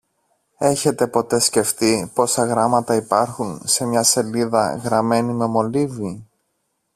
Έχετε 0.57 1.07
ποτέ 1.07 1.39
σκεφτεί 1.39 2.11
πόσα 2.13 2.45
γράμματα 2.45 2.95
υπάρχουν 2.95 3.61
σε 3.65 3.85
μια 3.85 4.03
σελίδα 4.03 4.75
γραμμένη 4.75 5.33
με 5.33 5.45
μολύβι 5.45 6.27